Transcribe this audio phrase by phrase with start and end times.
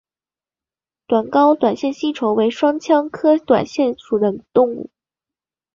[1.09, 4.89] 微睾短腺吸虫为双腔科短腺属的动物。